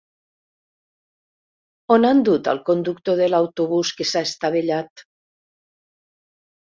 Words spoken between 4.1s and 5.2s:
s'ha estavellat?